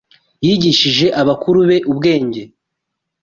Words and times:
Yigishe 0.45 1.07
abakuru 1.21 1.59
be 1.69 1.77
ubwenge. 1.91 2.41